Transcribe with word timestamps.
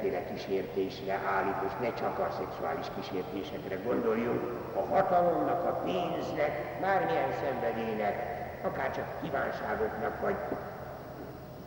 kísértésre 0.00 1.20
állít, 1.36 1.60
és 1.66 1.72
ne 1.80 1.94
csak 1.94 2.18
a 2.18 2.28
szexuális 2.38 2.86
kísértésekre 2.94 3.76
gondoljunk, 3.84 4.42
a 4.76 4.94
hatalomnak, 4.94 5.64
a 5.64 5.80
pénznek, 5.84 6.80
bármilyen 6.80 7.32
szenvedélynek, 7.42 8.16
akár 8.62 8.90
csak 8.90 9.20
kívánságoknak, 9.22 10.20
vagy 10.20 10.36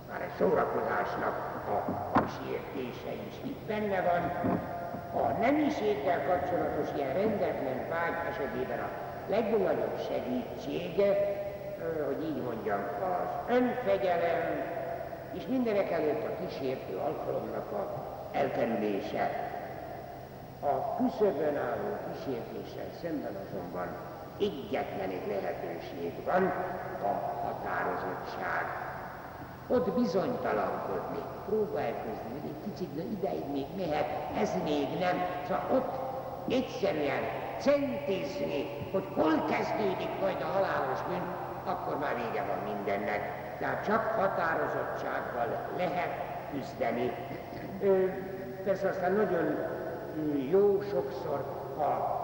már 0.10 0.22
egy 0.22 0.36
szórakozásnak 0.38 1.36
a 1.76 2.20
kísértése 2.20 3.12
is 3.30 3.36
itt 3.44 3.62
benne 3.68 4.02
van. 4.02 4.24
A 5.24 5.38
nemiséggel 5.40 6.26
kapcsolatos 6.26 6.88
ilyen 6.96 7.14
rendetlen 7.14 7.90
vágy 7.90 8.18
esetében 8.30 8.80
a 8.80 8.90
legnagyobb 9.30 10.00
segítsége, 10.10 11.10
hogy 12.06 12.24
így 12.24 12.44
mondjam, 12.44 12.80
az 13.02 13.56
önfegyelem, 13.56 14.42
és 15.34 15.44
mindenek 15.48 15.92
előtt 15.92 16.24
a 16.24 16.46
kísértő 16.46 16.98
alkalomnak 16.98 17.72
a 17.72 18.11
elkerülése. 18.32 19.50
A 20.62 20.96
küszöbön 20.96 21.58
álló 21.58 21.98
kísértéssel 22.08 22.90
szemben 23.02 23.36
azonban 23.48 23.88
egyetlen 24.40 25.10
egy 25.10 25.28
lehetőség 25.28 26.26
van, 26.26 26.44
a 27.04 27.14
határozottság. 27.46 28.64
Ott 29.68 29.94
bizonytalankodni, 29.94 31.24
próbálkozni, 31.46 32.30
hogy 32.32 32.50
egy 32.50 32.72
kicsit 32.72 32.96
de 32.96 33.02
ideig 33.02 33.46
még 33.52 33.68
mehet, 33.78 34.10
ez 34.38 34.52
még 34.64 34.88
nem. 35.00 35.18
Szóval 35.48 35.66
ott 35.72 35.94
egyszerűen 36.52 37.24
centizni, 37.60 38.88
hogy 38.92 39.08
hol 39.16 39.46
kezdődik 39.50 40.20
majd 40.22 40.42
a 40.42 40.46
halálos 40.46 41.02
bűn, 41.08 41.24
akkor 41.66 41.98
már 41.98 42.16
vége 42.16 42.44
van 42.46 42.74
mindennek. 42.74 43.22
Tehát 43.60 43.86
csak 43.86 44.04
határozottsággal 44.06 45.68
lehet 45.78 46.31
küzdeni. 46.52 47.12
Persze 48.64 48.88
aztán 48.88 49.12
nagyon 49.12 49.58
jó 50.50 50.82
sokszor, 50.82 51.46
ha 51.78 52.20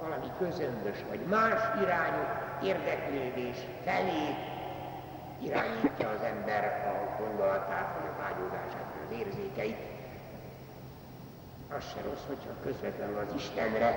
valami 0.00 0.26
közömbös 0.38 1.04
vagy 1.08 1.20
más 1.20 1.60
irányú 1.82 2.22
érdeklődés 2.62 3.66
felé 3.84 4.24
irányítja 5.38 6.08
az 6.08 6.22
ember 6.22 6.64
a 6.64 7.22
gondolatát, 7.22 7.96
vagy 7.98 8.08
a 8.12 8.22
vágyódását, 8.22 8.86
vagy 8.92 9.18
az 9.18 9.26
érzékeit, 9.26 9.76
az 11.76 11.84
se 11.84 12.00
rossz, 12.08 12.26
hogyha 12.26 12.50
közvetlenül 12.64 13.18
az 13.18 13.34
Istenre 13.34 13.90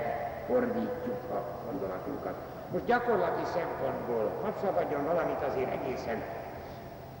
fordítjuk 0.46 1.30
a 1.30 1.64
gondolatunkat. 1.66 2.34
Most 2.72 2.84
gyakorlati 2.84 3.44
szempontból, 3.44 4.32
hadd 4.42 4.56
szabadjon 4.64 5.04
valamit 5.04 5.42
azért 5.42 5.72
egészen 5.72 6.22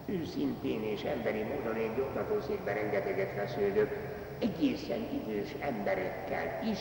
őszintén 0.08 0.82
és 0.82 1.02
emberi 1.02 1.42
módon 1.42 1.76
én 1.76 1.94
gyógytatószékben 1.96 2.74
rengeteget 2.74 3.32
fesződök, 3.32 3.90
egészen 4.38 5.08
idős 5.12 5.54
emberekkel 5.60 6.68
is, 6.70 6.78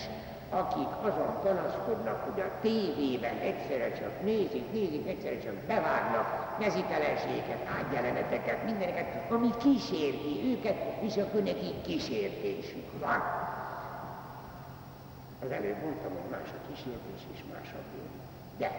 akik 0.49 0.87
azon 1.01 1.39
panaszkodnak, 1.41 2.23
hogy 2.23 2.41
a 2.41 2.51
tévében 2.61 3.37
egyszerre 3.37 3.91
csak 3.91 4.21
nézik, 4.23 4.71
nézik, 4.71 5.07
egyszerre 5.07 5.39
csak 5.39 5.53
bevágnak 5.53 6.57
mezitelenségeket, 6.59 7.67
ágyjeleneteket, 7.77 8.63
mindeneket, 8.63 9.31
ami 9.31 9.49
kísérti 9.57 10.41
őket, 10.45 10.77
és 11.01 11.17
akkor 11.17 11.41
nekik 11.43 11.81
kísértésük 11.81 12.99
van. 12.99 13.21
Az 15.43 15.51
előbb 15.51 15.81
mondtam, 15.83 16.11
hogy 16.11 16.29
más 16.29 16.49
a 16.49 16.67
kísértés 16.67 17.21
és 17.33 17.39
más 17.53 17.73
a 17.73 17.81
bűn. 17.91 18.09
De 18.57 18.71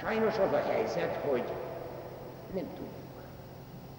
sajnos 0.00 0.38
az 0.38 0.52
a 0.52 0.62
helyzet, 0.70 1.20
hogy 1.28 1.44
nem 2.54 2.66
tudjuk. 2.76 3.01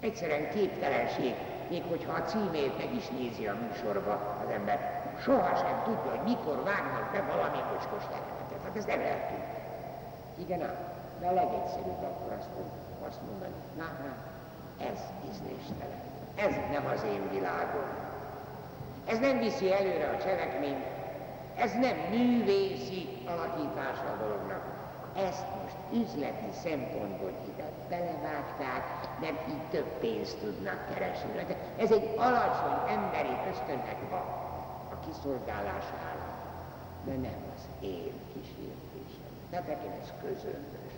Egyszerűen 0.08 0.48
képtelenség, 0.50 1.34
még 1.68 1.82
hogyha 1.88 2.12
a 2.12 2.22
címét 2.22 2.78
meg 2.78 2.94
is 2.94 3.08
nézi 3.08 3.46
a 3.46 3.56
műsorba 3.62 4.12
az 4.44 4.50
ember, 4.58 4.78
sohasem 5.22 5.82
tudja, 5.84 6.10
hogy 6.10 6.28
mikor 6.32 6.62
vágnak 6.62 7.06
be 7.12 7.20
valami 7.32 7.60
mocskos 7.72 8.04
jelenetet. 8.12 8.62
Hát 8.64 8.76
ez 8.76 8.84
nem 8.84 8.98
lehet. 8.98 9.30
Igen 10.38 10.62
ám, 10.62 10.76
de 11.20 11.26
a 11.26 11.32
legegyszerűbb 11.32 12.02
akkor 12.10 12.32
azt, 12.38 12.48
azt 13.08 13.20
mondani, 13.28 13.54
na, 13.76 13.88
na, 14.04 14.14
ez 14.90 15.00
ízléstelen. 15.30 16.00
Ez 16.34 16.54
nem 16.70 16.86
az 16.94 17.02
én 17.14 17.30
világom. 17.30 17.88
Ez 19.06 19.18
nem 19.18 19.38
viszi 19.38 19.72
előre 19.72 20.08
a 20.08 20.22
cselekményt, 20.22 20.84
ez 21.56 21.72
nem 21.72 21.96
művészi 22.10 23.08
alakítása 23.26 24.06
a 24.12 24.22
dolognak. 24.22 24.83
Ezt 25.16 25.44
most 25.62 25.76
üzleti 25.92 26.50
szempontból 26.62 27.32
ide 27.54 27.68
belevágták, 27.88 28.84
nem 29.20 29.38
így 29.48 29.68
több 29.70 29.88
pénzt 30.00 30.38
tudnak 30.38 30.94
keresni. 30.94 31.30
De 31.46 31.56
ez 31.76 31.92
egy 31.92 32.14
alacsony 32.16 32.78
emberi 32.88 33.36
ösztönnek 33.50 33.96
a, 34.10 34.14
a 34.92 34.98
kiszolgálására, 35.06 36.26
de 37.04 37.12
nem 37.12 37.40
az 37.54 37.68
én 37.80 38.12
kísértésem. 38.32 39.32
Teteken 39.50 39.92
ez 40.02 40.12
közömbös. 40.22 40.92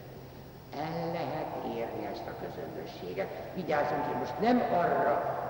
El 0.77 1.13
lehet 1.13 1.77
érni 1.77 2.07
ezt 2.13 2.27
a 2.27 2.35
közömbösséget. 2.45 3.29
Vigyázzunk, 3.55 4.05
én 4.13 4.19
most 4.19 4.41
nem 4.41 4.59
arra 4.73 5.45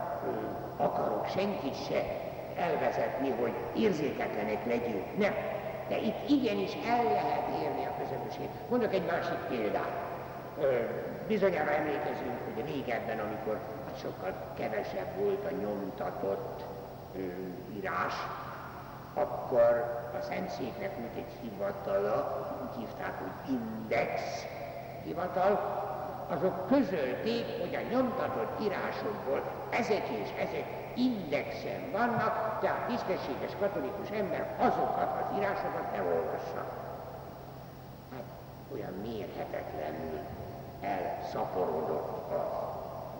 akarok 0.77 1.27
senkit 1.27 1.84
se 1.88 2.03
elvezetni, 2.56 3.31
hogy 3.31 3.54
érzéketlenek 3.77 4.66
legyünk. 4.66 5.19
Nem. 5.19 5.34
De 5.88 5.97
itt 6.00 6.28
igenis 6.28 6.72
el 6.86 7.04
lehet 7.04 7.62
érni 7.62 7.84
a 7.84 7.97
közömbösséget. 7.98 8.50
Mondok 8.69 8.94
egy 8.94 9.06
másik 9.06 9.38
példát. 9.48 10.04
Bizonyára 11.26 11.70
emlékezünk, 11.70 12.38
hogy 12.54 12.64
régebben, 12.74 13.19
amikor 13.19 13.58
sokkal 14.00 14.34
kevesebb 14.58 15.19
volt 15.19 15.44
a 15.44 15.54
nyomtatott 15.60 16.64
ö, 17.16 17.19
írás, 17.76 18.14
akkor 19.14 20.00
a 20.19 20.22
Szentszéknek 20.22 20.97
volt 20.98 21.16
egy 21.16 21.32
hivatala, 21.41 22.47
úgy 22.62 22.78
hívták, 22.78 23.14
hogy 23.18 23.54
index 23.54 24.22
hivatal, 25.04 25.50
azok 26.28 26.66
közölték, 26.66 27.60
hogy 27.60 27.75
a 27.75 27.91
nyomtatott 27.91 28.60
írásokból 28.60 29.42
ezek 29.70 30.09
és 30.09 30.28
ezek 30.38 30.66
indexen 30.94 31.91
vannak, 31.92 32.59
tehát 32.60 32.87
tisztességes 32.87 33.53
katolikus 33.60 34.10
ember 34.10 34.56
azokat 34.59 35.10
az 35.20 35.36
írásokat 35.36 35.92
ne 35.92 36.03
olvassa. 36.03 36.65
Hát 38.12 38.25
olyan 38.75 38.92
mérhetetlenül 38.92 40.19
elszaporodott 40.81 42.32
a 42.32 42.75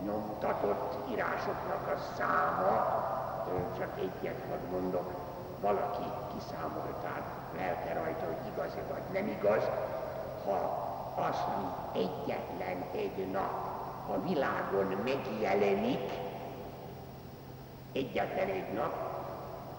nyomtatott 0.05 1.11
írásoknak 1.11 1.93
a 1.95 1.99
száma, 2.17 3.05
csak 3.79 3.89
egyet 3.99 4.41
hadd 4.49 4.81
mondok, 4.81 5.11
valaki 5.61 6.07
kiszámolták, 6.35 7.23
lelke 7.57 7.95
rajta, 7.95 8.25
hogy 8.25 8.53
igaz-e 8.53 8.83
vagy 8.93 9.03
nem 9.13 9.27
igaz, 9.27 9.71
ha 10.45 10.85
az, 11.29 11.37
ami 11.57 11.71
egyetlen 12.61 12.83
egy 12.93 13.31
nap 13.31 13.67
a 14.09 14.21
világon 14.29 15.01
megjelenik, 15.05 16.13
egyetlen 17.93 18.49
egy 18.49 18.73
nap, 18.73 18.95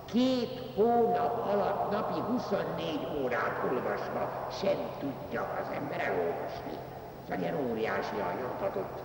két 0.06 0.74
hónap 0.76 1.48
alatt 1.48 1.92
napi 1.92 2.20
24 2.20 3.08
órát 3.24 3.64
olvasva 3.72 4.48
sem 4.52 4.78
tudja 5.00 5.42
az 5.62 5.76
ember 5.76 6.00
elolvasni. 6.00 6.78
Szóval 7.24 7.42
ilyen 7.42 7.70
óriási 7.70 8.16
a 8.16 8.40
nyomtatott 8.42 9.04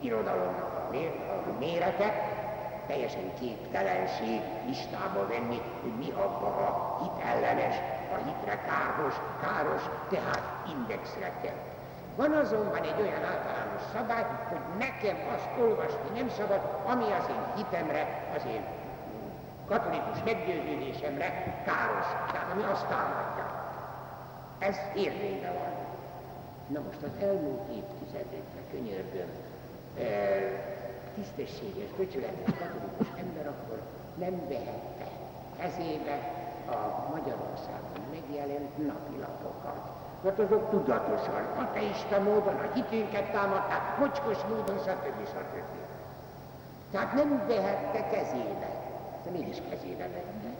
irodalomnak 0.00 0.86
a, 0.86 0.90
mér, 0.90 1.10
a 1.46 1.58
mérete, 1.58 2.40
teljesen 2.86 3.34
képtelenség 3.40 4.40
listába 4.66 5.26
venni, 5.26 5.60
hogy 5.82 5.94
mi 5.98 6.10
abba 6.10 6.46
a 6.46 6.98
hit 7.02 7.24
ellenes, 7.24 7.76
a 8.12 8.16
hitre 8.16 8.62
káros, 8.62 9.14
káros, 9.40 9.82
tehát 10.08 10.42
indexre 10.68 11.32
kell. 11.42 11.71
Van 12.16 12.32
azonban 12.32 12.82
egy 12.82 13.00
olyan 13.00 13.24
általános 13.24 13.82
szabály, 13.92 14.24
hogy 14.48 14.76
nekem 14.78 15.16
azt 15.34 15.48
olvasni 15.60 16.08
nem 16.14 16.28
szabad, 16.28 16.60
ami 16.86 17.04
az 17.04 17.26
én 17.28 17.44
hitemre, 17.56 18.32
az 18.36 18.42
én 18.46 18.64
katolikus 19.66 20.22
meggyőződésemre 20.24 21.62
káros, 21.64 22.06
tehát 22.32 22.52
ami 22.52 22.62
azt 22.62 22.86
támadja. 22.86 23.46
Ez 24.58 24.76
érvényben 24.94 25.52
van. 25.52 25.72
Na 26.66 26.80
most 26.86 27.02
az 27.02 27.22
elmúlt 27.22 27.68
évtizedekben 27.68 28.64
könyörgöm, 28.70 29.30
e, 29.98 30.04
tisztességes, 31.14 31.90
becsületes 31.98 32.54
katolikus 32.58 33.06
ember 33.18 33.46
akkor 33.46 33.80
nem 34.14 34.48
vehette 34.48 35.06
kezébe 35.58 36.16
a 36.66 37.08
Magyarországon 37.10 38.02
megjelent 38.12 38.86
napilapokat. 38.86 40.01
Mert 40.22 40.38
azok 40.38 40.70
tudatosan, 40.70 41.44
ateista 41.56 42.20
módon 42.20 42.54
a 42.54 42.72
hitünket 42.74 43.32
támadták, 43.32 43.98
mocskos 43.98 44.38
módon, 44.48 44.78
stb. 44.78 45.26
stb. 45.26 45.54
Tehát 46.90 47.12
nem 47.14 47.44
vehette 47.46 48.00
kezébe, 48.10 48.70
de 49.24 49.30
mégis 49.30 49.58
kezébe 49.70 50.06
vette, 50.16 50.52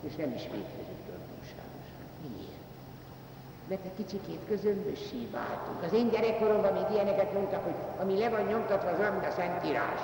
és 0.00 0.16
nem 0.16 0.32
is 0.34 0.42
védkezett 0.52 1.02
túlságosan. 1.28 2.06
Miért? 2.22 2.64
Mert 3.68 3.84
egy 3.84 3.96
kicsikét 3.96 4.42
közömbössé 4.48 5.28
váltunk. 5.32 5.82
Az 5.86 5.92
én 5.92 6.08
gyerekkoromban 6.08 6.72
még 6.72 6.86
ilyeneket 6.90 7.32
mondtak, 7.32 7.62
hogy 7.64 7.78
ami 8.00 8.18
le 8.18 8.28
van 8.28 8.44
nyomtatva, 8.44 8.90
az 8.90 8.98
olyan, 8.98 9.18
a 9.18 9.30
Szentírás. 9.30 10.00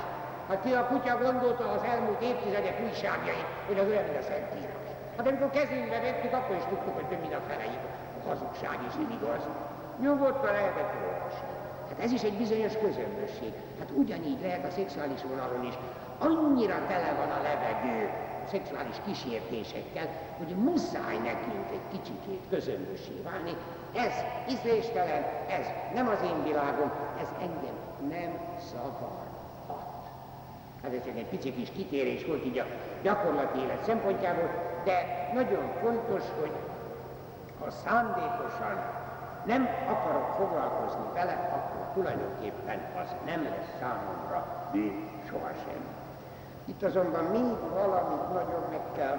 Hát 0.48 0.62
ki 0.62 0.72
a 0.72 0.86
kutya 0.86 1.18
gondolta 1.24 1.64
az 1.76 1.82
elmúlt 1.92 2.22
évtizedek 2.22 2.76
újságjait, 2.86 3.50
hogy 3.66 3.78
az 3.78 3.88
olyan, 3.88 4.04
mint 4.04 4.18
a 4.22 4.28
Szentírás. 4.32 4.86
Hát 5.16 5.26
amikor 5.26 5.50
kezünkbe 5.50 6.00
vettük, 6.00 6.32
akkor 6.32 6.56
is 6.56 6.66
tudtuk, 6.68 6.94
hogy 6.94 7.08
több 7.08 7.20
mint 7.20 7.34
a 7.34 7.46
feleik 7.48 7.82
a 7.88 8.05
hazugság 8.28 8.78
is 8.88 8.94
igaz. 9.16 9.42
Nyugodtan 10.00 10.52
lehetett 10.52 10.92
olvasni. 11.08 11.54
Hát 11.88 11.98
ez 11.98 12.12
is 12.12 12.22
egy 12.22 12.36
bizonyos 12.36 12.72
közömbösség. 12.72 13.52
Hát 13.78 13.90
ugyanígy 13.94 14.40
lehet 14.42 14.64
a 14.64 14.70
szexuális 14.70 15.22
vonalon 15.22 15.64
is. 15.64 15.74
Annyira 16.18 16.78
tele 16.86 17.10
van 17.20 17.30
a 17.38 17.42
levegő 17.42 18.10
szexuális 18.50 18.96
kísértésekkel, 19.04 20.08
hogy 20.38 20.54
muszáj 20.56 21.16
nekünk 21.16 21.66
egy 21.72 21.86
kicsikét 21.92 22.42
közömbössé 22.50 23.20
válni. 23.24 23.54
Ez 23.94 24.14
ízléstelen, 24.50 25.22
ez 25.48 25.66
nem 25.94 26.08
az 26.08 26.18
én 26.24 26.42
világom, 26.42 26.90
ez 27.20 27.28
engem 27.40 27.76
nem 28.08 28.38
zavarhat. 28.70 30.08
Hát 30.82 30.92
ez 30.94 31.04
csak 31.04 31.16
egy 31.16 31.26
pici 31.26 31.52
kis 31.52 31.70
kitérés 31.70 32.26
volt 32.26 32.44
így 32.44 32.58
a 32.58 32.66
gyakorlati 33.02 33.58
élet 33.58 33.84
szempontjából, 33.84 34.50
de 34.84 35.30
nagyon 35.34 35.72
fontos, 35.82 36.22
hogy 36.40 36.52
ha 37.66 37.72
szándékosan 37.72 38.76
nem 39.44 39.68
akarok 39.88 40.34
foglalkozni 40.38 41.04
vele, 41.14 41.32
akkor 41.52 41.92
tulajdonképpen 41.94 42.80
az 43.02 43.14
nem 43.24 43.42
lesz 43.42 43.76
számomra 43.80 44.68
bűn 44.72 45.08
sohasem. 45.28 45.80
Itt 46.64 46.82
azonban 46.82 47.24
még 47.24 47.58
valamit 47.72 48.32
nagyon 48.32 48.64
meg 48.70 48.80
kell 48.96 49.18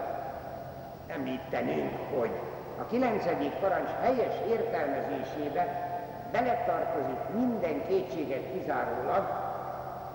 említenünk, 1.08 1.94
hogy 2.20 2.32
a 2.80 2.86
kilencedik 2.86 3.54
parancs 3.54 3.90
helyes 4.02 4.36
értelmezésébe 4.48 5.90
beletartozik 6.32 7.20
minden 7.34 7.88
kétséget 7.88 8.52
kizárólag 8.54 9.26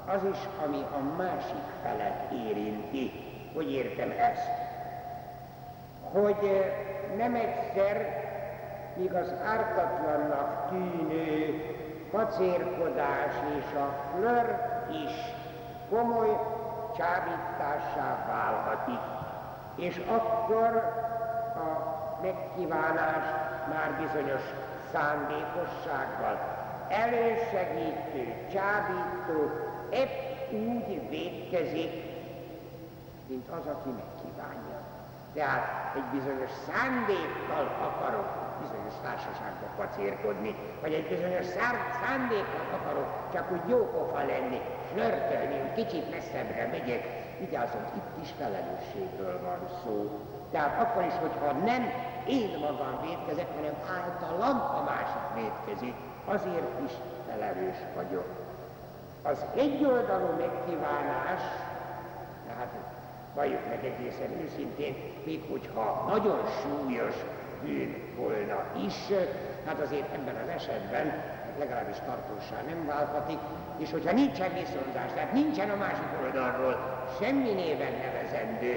az 0.06 0.25
is, 0.32 0.38
ami 0.67 0.82
a 0.93 1.17
másik 1.17 1.64
felet 1.82 2.32
érinti. 2.49 3.12
Hogy 3.55 3.73
értem 3.73 4.11
ezt? 4.19 4.50
Hogy 6.12 6.73
nem 7.17 7.35
egyszer, 7.35 8.22
míg 8.97 9.15
az 9.15 9.35
ártatlannak 9.44 10.69
tűnő 10.69 11.65
kacérkodás 12.12 13.35
és 13.59 13.75
a 13.75 13.94
flör 14.15 14.56
is 15.05 15.12
komoly 15.91 16.39
csábítássá 16.97 18.27
válhatik. 18.27 19.00
És 19.77 20.03
akkor 20.09 20.77
a 21.55 21.93
megkívánás 22.23 23.25
már 23.69 23.99
bizonyos 24.00 24.43
szándékossággal 24.93 26.38
elősegítő, 26.88 28.35
csábító, 28.53 29.50
épp 29.91 30.53
úgy 30.53 31.09
védkezik, 31.09 31.93
mint 33.27 33.49
az, 33.49 33.67
aki 33.67 33.88
megkívánja. 33.88 34.81
Tehát 35.35 35.95
egy 35.97 36.19
bizonyos 36.21 36.50
szándékkal 36.50 37.77
akarok 37.81 38.51
bizonyos 38.62 38.97
társaságba 39.06 39.67
pacérkodni, 39.76 40.55
vagy 40.82 40.93
egy 40.93 41.09
bizonyos 41.14 41.47
szándékkal 42.03 42.67
akarok 42.79 43.11
csak 43.32 43.47
úgy 43.55 43.69
jópofa 43.69 44.20
lenni, 44.32 44.61
flörtölni, 44.93 45.56
hogy 45.61 45.75
kicsit 45.81 46.11
messzebbre 46.11 46.69
megyek, 46.76 47.03
vigyázzon, 47.38 47.85
itt 47.99 48.23
is 48.23 48.31
felelősségről 48.38 49.41
van 49.49 49.61
szó. 49.82 50.20
Tehát 50.50 50.82
akkor 50.82 51.03
is, 51.05 51.17
hogyha 51.20 51.53
nem 51.53 51.82
én 52.26 52.59
magam 52.59 52.94
védkezek, 53.06 53.49
hanem 53.56 53.76
általam 53.99 54.56
a 54.79 54.82
másik 54.91 55.26
védkezik, 55.35 55.94
azért 56.25 56.73
is 56.87 56.93
felelős 57.29 57.76
vagyok. 57.94 58.29
Az 59.23 59.44
egyoldalú 59.56 60.29
megkívánás, 60.38 61.43
tehát 62.47 62.73
valljuk 63.35 63.69
meg 63.69 63.85
egészen 63.85 64.31
őszintén, 64.44 64.94
még 65.25 65.43
hogyha 65.50 66.05
nagyon 66.09 66.41
súlyos 66.62 67.14
bűn 67.64 67.94
volna 68.17 68.64
is, 68.87 68.94
hát 69.67 69.81
azért 69.81 70.14
ebben 70.14 70.37
az 70.43 70.49
esetben 70.49 71.12
legalábbis 71.59 71.97
tartósá 72.06 72.56
nem 72.67 72.87
válhatik, 72.87 73.38
és 73.76 73.91
hogyha 73.91 74.12
nincsen 74.12 74.53
viszonzás, 74.53 75.12
tehát 75.14 75.32
nincsen 75.32 75.70
a 75.70 75.76
másik 75.76 76.11
oldalról 76.25 77.05
semmi 77.20 77.53
néven 77.53 77.93
nevezendő 77.93 78.73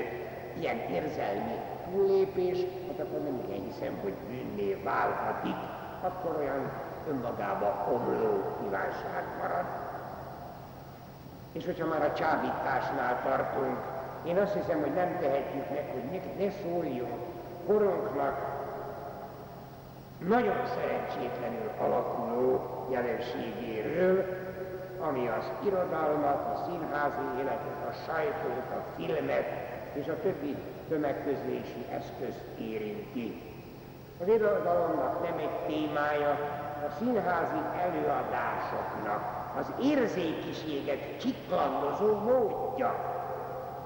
ilyen 0.60 0.78
érzelmi 0.78 1.56
túllépés, 1.92 2.58
hát 2.88 3.00
akkor 3.00 3.20
nem 3.20 3.42
igen 3.48 3.64
hiszem, 3.64 3.98
hogy 4.02 4.14
bűnné 4.28 4.74
válhatik, 4.84 5.56
akkor 6.02 6.36
olyan 6.40 6.72
önmagába 7.10 7.88
omló 7.94 8.58
kívánság 8.62 9.24
marad. 9.40 9.66
És 11.52 11.66
hogyha 11.66 11.88
már 11.88 12.02
a 12.02 12.14
csábításnál 12.14 13.22
tartunk, 13.24 13.78
én 14.26 14.38
azt 14.38 14.54
hiszem, 14.54 14.80
hogy 14.80 14.94
nem 14.94 15.18
tehetjük 15.20 15.70
meg, 15.70 15.86
hogy 15.94 16.04
ne, 16.12 16.46
ne 16.46 16.52
szóljunk 16.52 17.22
korunknak 17.68 18.55
nagyon 20.18 20.66
szerencsétlenül 20.66 21.72
alakuló 21.80 22.62
jelenségéről, 22.92 24.26
ami 25.00 25.28
az 25.28 25.52
irodalmat, 25.66 26.56
a 26.56 26.64
színházi 26.66 27.40
életet, 27.40 27.88
a 27.90 27.94
sajtót, 28.06 28.70
a 28.72 28.84
filmet 28.96 29.46
és 29.94 30.08
a 30.08 30.20
többi 30.22 30.56
tömegközlési 30.90 31.86
eszközt 31.92 32.44
érinti. 32.60 33.42
Az 34.22 34.28
irodalomnak 34.28 35.24
nem 35.24 35.38
egy 35.38 35.66
témája, 35.68 36.30
a 36.88 36.92
színházi 37.00 37.62
előadásoknak 37.80 39.36
az 39.58 39.74
érzékiséget 39.82 41.20
csiklandozó 41.20 42.14
módja, 42.14 43.15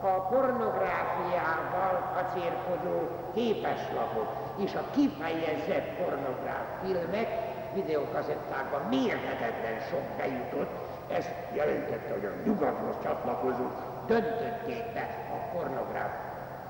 a 0.01 0.27
pornográfiával 0.29 1.95
acérkodó 2.21 3.09
képeslapok 3.33 4.27
és 4.57 4.75
a 4.75 4.83
kifejezett 4.91 5.89
pornográf 5.97 6.65
filmek 6.83 7.27
videókazettákban 7.73 8.81
mérhetetlen 8.89 9.79
sok 9.89 10.03
bejutott, 10.17 10.71
ezt 11.11 11.31
jelentette, 11.53 12.13
hogy 12.13 12.25
a 12.25 12.45
nyugathoz 12.45 12.95
csatlakozó 13.03 13.65
döntötték 14.07 14.93
be 14.93 15.07
a 15.31 15.55
pornográf 15.57 16.11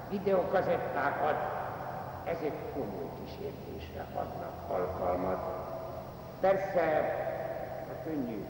videókazettákat, 0.09 1.35
ezek 2.23 2.53
komoly 2.73 3.09
kísértésre 3.19 4.05
adnak 4.13 4.53
alkalmat. 4.67 5.39
Persze 6.39 7.15
a 7.91 8.03
könnyű 8.03 8.45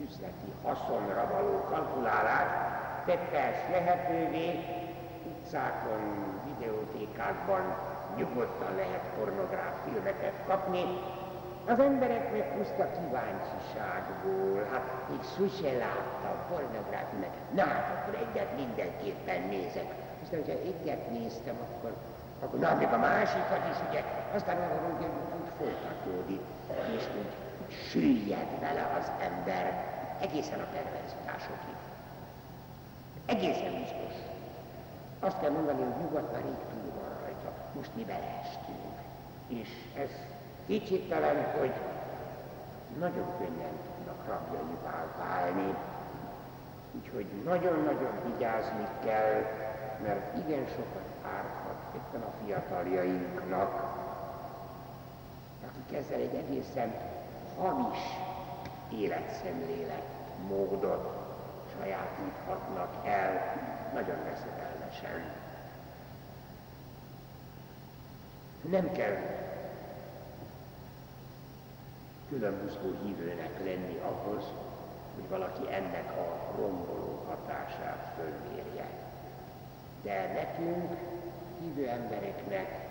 üzleti 0.00 0.52
haszonra 0.62 1.28
való 1.32 1.64
kalkulálás 1.70 2.48
tette 3.08 3.38
ezt 3.52 3.68
lehetővé, 3.70 4.46
utcákon, 5.30 6.02
videótékákban 6.48 7.62
nyugodtan 8.16 8.74
lehet 8.76 9.04
pornográf 9.16 9.74
filmeket 9.84 10.36
kapni, 10.46 10.82
az 11.66 11.80
embereknek 11.80 12.56
puszta 12.56 12.84
kíváncsiságból, 12.96 14.68
hát 14.72 14.86
még 15.08 15.22
sose 15.36 15.70
láttam 15.84 16.36
pornográfiát, 16.48 17.36
na 17.54 17.64
hát 17.64 17.86
akkor 17.96 18.14
egyet 18.24 18.56
mindenképpen 18.56 19.40
nézek. 19.48 19.88
Aztán, 20.22 20.40
hogyha 20.40 20.60
egyet 20.70 21.10
néztem, 21.10 21.56
akkor, 21.66 21.92
akkor 22.42 22.58
na, 22.58 22.74
még 22.74 22.92
a 22.92 22.98
másikat 22.98 23.62
is, 23.72 23.78
ugye, 23.88 24.02
aztán 24.34 24.56
arra 24.56 24.80
úgy, 24.92 25.04
úgy 25.40 25.50
folytatódik, 25.58 26.40
és 26.96 27.04
úgy, 27.18 27.32
úgy 27.64 27.72
süllyed 27.90 28.60
vele 28.60 28.84
az 28.98 29.10
ember 29.28 29.64
egészen 30.20 30.60
a 30.60 30.66
perverzitásokig. 30.72 31.76
Egészen 33.28 33.72
biztos. 33.80 34.14
Azt 35.20 35.40
kell 35.40 35.50
mondani, 35.50 35.82
hogy 35.82 36.02
nyugat 36.02 36.32
már 36.32 36.42
rég 36.42 36.60
túl 36.70 36.92
van 37.00 37.18
rajta. 37.22 37.50
Most 37.74 37.90
mi 37.94 38.04
beleestünk. 38.04 38.96
És 39.48 39.68
ez 39.96 40.10
kétségtelen, 40.66 41.58
hogy 41.58 41.72
nagyon 42.98 43.26
könnyen 43.38 43.74
tudnak 43.84 44.26
rabjaivá 44.26 45.06
válni. 45.18 45.74
Úgyhogy 46.96 47.26
nagyon-nagyon 47.44 48.12
vigyázni 48.24 48.86
kell, 49.04 49.42
mert 50.02 50.36
igen 50.46 50.66
sokat 50.66 51.08
árhat 51.24 51.94
éppen 51.94 52.20
a 52.20 52.32
fiataljainknak, 52.44 53.72
akik 55.68 55.98
ezzel 55.98 56.18
egy 56.18 56.34
egészen 56.34 56.94
hamis 57.58 57.98
életszemlélet 58.92 60.06
módot 60.48 61.27
sajátíthatnak 61.78 63.06
el 63.06 63.54
nagyon 63.94 64.24
veszedelmesen. 64.24 65.32
Nem 68.70 68.92
kell 68.92 69.16
különböző 72.28 72.98
hívőnek 73.04 73.58
lenni 73.64 73.98
ahhoz, 73.98 74.44
hogy 75.14 75.28
valaki 75.28 75.72
ennek 75.72 76.10
a 76.10 76.54
romboló 76.56 77.24
hatását 77.26 78.14
fölmérje. 78.16 78.86
De 80.02 80.32
nekünk, 80.32 80.96
hívő 81.60 81.88
embereknek 81.88 82.88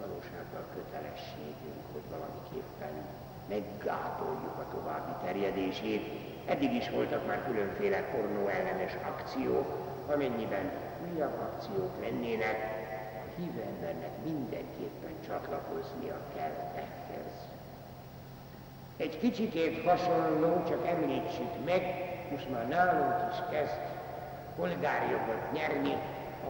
valósággal 0.00 0.64
kötelességünk, 0.74 1.84
hogy 1.92 2.02
valamiképpen 2.10 3.21
meggátoljuk 3.48 4.56
a 4.58 4.74
további 4.74 5.12
terjedését. 5.24 6.06
Eddig 6.46 6.72
is 6.74 6.90
voltak 6.90 7.26
már 7.26 7.44
különféle 7.46 8.02
pornó 8.02 8.46
ellenes 8.46 8.96
akciók, 9.08 9.66
amennyiben 10.12 10.70
újabb 11.12 11.38
akciók 11.52 11.90
lennének, 12.00 12.80
a 13.26 13.40
hívő 13.40 13.62
embernek 13.62 14.10
mindenképpen 14.24 15.14
csatlakoznia 15.26 16.16
kell 16.34 16.72
ehhez. 16.74 17.32
Egy 18.96 19.18
kicsikét 19.18 19.84
hasonló, 19.84 20.62
csak 20.68 20.86
említsük 20.86 21.64
meg, 21.64 21.82
most 22.30 22.50
már 22.50 22.68
nálunk 22.68 23.32
is 23.32 23.38
kezd 23.50 23.80
polgárjogot 24.56 25.52
nyerni 25.52 25.96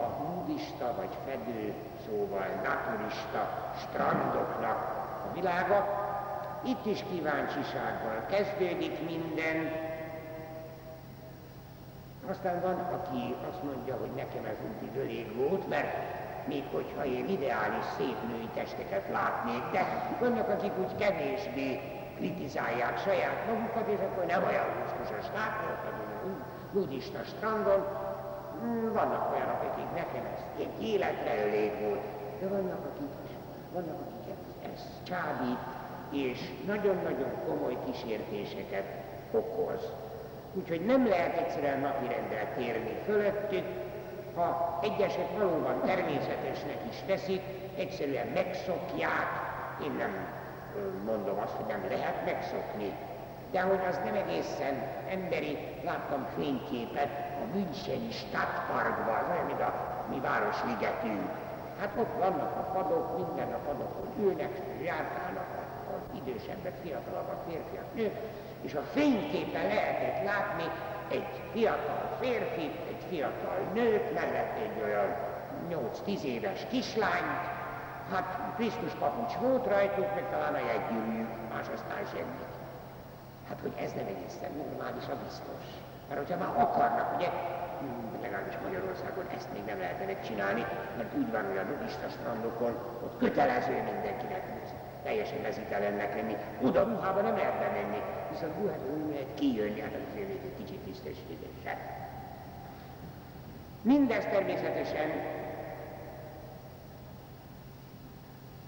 a 0.01 0.23
nudista 0.23 0.95
vagy 0.97 1.17
fedő, 1.27 1.75
szóval 2.07 2.47
naturista 2.65 3.73
strandoknak 3.77 4.79
a 5.31 5.35
világa. 5.35 6.02
Itt 6.65 6.87
is 6.87 7.05
kíváncsisággal 7.11 8.27
kezdődik 8.27 9.05
minden. 9.05 9.71
Aztán 12.31 12.61
van, 12.61 12.75
aki 12.75 13.35
azt 13.49 13.63
mondja, 13.63 13.97
hogy 13.97 14.11
nekem 14.17 14.45
ez 14.45 14.57
úgy 14.69 14.87
idő 14.87 15.33
volt, 15.37 15.69
mert 15.69 15.95
még 16.47 16.65
hogyha 16.73 17.05
én 17.05 17.29
ideális 17.29 17.85
szép 17.97 18.17
női 18.29 18.49
testeket 18.55 19.09
látnék, 19.13 19.63
de 19.73 20.09
vannak, 20.21 20.49
akik 20.49 20.73
úgy 20.79 20.97
kevésbé 20.97 21.81
kritizálják 22.17 22.99
saját 22.99 23.47
magukat, 23.47 23.89
és 23.89 23.99
akkor 24.11 24.25
nem 24.25 24.43
olyan 24.45 24.67
gusztusos 24.79 25.27
látni, 25.35 25.67
a 25.67 25.93
nudista 26.73 27.23
strandon. 27.25 27.83
Hmm, 28.61 28.93
vannak 28.93 29.33
olyanok, 29.33 29.63
akik 29.71 29.91
nekem 29.95 30.25
ez 30.35 30.43
egy 30.59 30.83
életre 30.83 31.31
elég 31.47 31.71
volt, 31.81 32.05
de 32.41 32.47
vannak, 32.49 32.85
akik, 32.91 33.11
vannak, 33.73 34.01
akiket 34.01 34.73
ez 34.73 34.81
csábít, 35.03 35.59
és 36.13 36.39
nagyon-nagyon 36.67 37.33
komoly 37.47 37.77
kísértéseket 37.87 38.85
okoz. 39.31 39.93
Úgyhogy 40.55 40.85
nem 40.85 41.09
lehet 41.09 41.37
egyszerűen 41.37 41.81
napirendre 41.81 42.53
térni 42.57 42.97
fölöttük, 43.05 43.65
ha 44.35 44.79
egyesek 44.83 45.39
valóban 45.39 45.81
természetesnek 45.85 46.79
is 46.91 46.97
teszik, 47.07 47.43
egyszerűen 47.77 48.27
megszokják, 48.27 49.29
én 49.83 49.93
nem 49.99 50.13
mondom 51.05 51.39
azt, 51.39 51.53
hogy 51.53 51.67
nem 51.67 51.85
lehet 51.89 52.25
megszokni, 52.25 52.93
de 53.51 53.61
hogy 53.61 53.81
az 53.89 54.01
nem 54.05 54.15
egészen 54.15 54.75
emberi, 55.09 55.59
láttam 55.85 56.27
fényképet 56.37 57.11
a 57.43 57.57
Müncheni 57.57 58.11
Stadtparkban, 58.11 59.17
az 59.17 59.31
olyan, 59.31 59.47
mint 59.47 59.61
a 59.61 59.75
mi 60.11 60.21
városligetünk. 60.21 61.31
Hát 61.81 61.93
ott 61.99 62.15
vannak 62.19 62.57
a 62.57 62.71
padok, 62.73 63.17
minden 63.17 63.53
a 63.53 63.59
padokon 63.67 64.09
ülnek, 64.21 64.51
járkálnak 64.83 65.47
az 65.59 65.62
idősebbek, 66.15 66.75
fiatalabbak, 66.83 67.43
férfiak, 67.49 67.95
nők, 67.95 68.17
és 68.63 68.75
a 68.75 68.83
fényképen 68.83 69.67
lehetett 69.67 70.25
látni 70.25 70.65
egy 71.11 71.43
fiatal 71.53 72.17
férfi, 72.21 72.71
egy 72.89 73.05
fiatal 73.09 73.59
nőt, 73.75 74.15
mellett 74.15 74.57
egy 74.57 74.83
olyan 74.83 75.17
8-10 76.07 76.23
éves 76.23 76.67
kislányt, 76.71 77.43
hát 78.11 78.55
Krisztus 78.57 78.93
papucs 78.93 79.35
volt 79.35 79.67
rajtuk, 79.67 80.15
meg 80.15 80.31
talán 80.31 80.55
a 80.55 80.59
jegygyűrűjük, 80.59 81.29
más 81.53 81.67
aztán 81.75 82.05
semmit. 82.15 82.55
Hát, 83.49 83.59
hogy 83.63 83.73
ez 83.77 83.93
nem 83.93 84.07
egészen 84.07 84.53
normális, 84.57 85.07
a 85.09 85.17
biztos. 85.25 85.63
Mert 86.09 86.21
hogyha 86.21 86.39
már 86.45 86.63
akarnak, 86.63 87.15
ugye, 87.17 87.31
legalábbis 88.23 88.59
Magyarországon 88.65 89.27
ezt 89.37 89.53
még 89.53 89.65
nem 89.65 89.79
lehetne 89.79 90.05
megcsinálni, 90.05 90.67
mert 90.97 91.15
úgy 91.15 91.31
van, 91.31 91.45
hogy 91.47 91.57
a 91.57 91.63
nudista 91.63 92.09
strandokon, 92.09 92.75
ott 93.05 93.19
kötelező 93.19 93.83
mindenkinek 93.83 94.45
teljesen 95.03 95.41
mezítelennek 95.43 96.15
lenni. 96.15 96.37
Oda 96.63 96.85
ruhába 96.85 97.21
nem 97.21 97.37
lehet 97.37 97.59
bemenni, 97.59 98.03
viszont 98.31 98.53
úgy 98.61 99.11
lehet 99.11 99.35
kijönni, 99.35 99.81
hát 99.81 99.97
azért 100.13 100.29
egy 100.29 100.55
kicsit 100.59 100.79
tisztességesebb. 100.79 101.79
Mindez 103.83 104.25
természetesen 104.25 105.11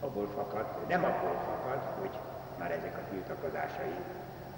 abból 0.00 0.28
fakad, 0.28 0.66
nem 0.88 1.04
abból 1.04 1.40
fakad, 1.46 1.80
hogy 2.00 2.18
már 2.58 2.70
ezek 2.70 2.96
a 2.98 3.10
tiltakozásai, 3.10 3.94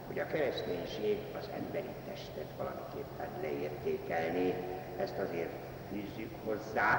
hogy 0.06 0.18
a 0.18 0.26
kereszténység 0.26 1.18
az 1.38 1.50
emberi 1.56 1.90
testet 2.08 2.50
valamiképpen 2.56 3.28
leértékelni, 3.40 4.54
ezt 4.98 5.18
azért 5.18 5.52
fűzzük 5.90 6.34
hozzá, 6.44 6.98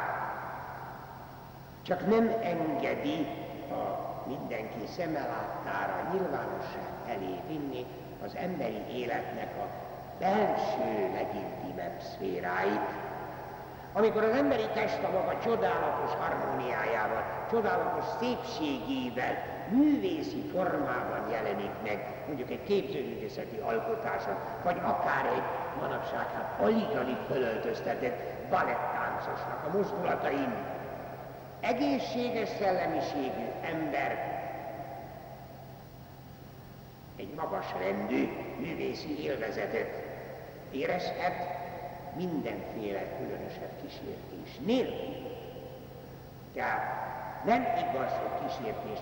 csak 1.82 2.08
nem 2.08 2.32
engedi 2.42 3.28
a 3.72 4.07
mindenki 4.28 4.86
szemelátára 4.98 6.10
nyilvánosság 6.12 6.92
elé 7.08 7.40
vinni 7.48 7.86
az 8.26 8.36
emberi 8.36 8.82
életnek 8.90 9.52
a 9.58 9.68
belső 10.20 11.12
legintimebb 11.14 12.00
szféráit, 12.00 12.90
amikor 13.94 14.24
az 14.24 14.36
emberi 14.36 14.68
test 14.74 15.04
a 15.04 15.12
maga 15.12 15.38
csodálatos 15.44 16.12
harmóniájával, 16.20 17.24
csodálatos 17.52 18.06
szépségével, 18.20 19.36
művészi 19.70 20.42
formában 20.52 21.30
jelenik 21.32 21.72
meg, 21.84 22.24
mondjuk 22.28 22.50
egy 22.50 22.64
képzőművészeti 22.64 23.58
alkotáson, 23.58 24.36
vagy 24.64 24.78
akár 24.84 25.26
egy 25.26 25.44
manapság 25.82 26.28
hát 26.36 26.60
alig-alig 26.62 27.18
fölöltöztetett 27.28 28.50
balettáncosnak 28.50 29.66
a 29.68 29.78
mozdulatain, 29.78 30.54
egészséges 31.60 32.50
szellemiségű 32.60 33.46
ember 33.62 34.36
egy 37.16 37.34
magas 37.36 37.66
rendű 37.80 38.30
művészi 38.60 39.24
élvezetet 39.24 40.06
érezhet 40.72 41.58
mindenféle 42.16 43.18
különösebb 43.18 43.72
kísértés 43.82 44.58
nélkül. 44.66 45.36
Tehát 46.54 47.06
nem 47.46 47.62
igaz, 47.62 48.12
hogy 48.12 48.48
kísértés 48.48 49.00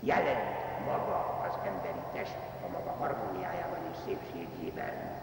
jelent 0.00 0.84
maga 0.84 1.48
az 1.48 1.58
emberi 1.66 2.04
test 2.12 2.36
a 2.66 2.70
maga 2.72 2.90
harmóniájában 2.90 3.78
és 3.92 3.96
szépségében. 4.04 5.20